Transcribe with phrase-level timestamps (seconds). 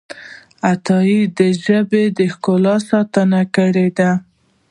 [0.71, 4.11] عطايي د ژبې د ښکلا ساتنه کړې ده.